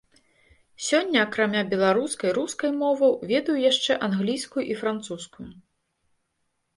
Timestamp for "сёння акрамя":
0.85-1.59